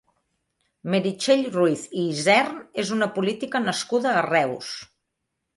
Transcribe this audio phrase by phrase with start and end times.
[0.93, 4.73] Meritxell Ruiz i Isern és una política nascuda a Reus.